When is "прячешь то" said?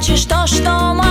0.00-0.46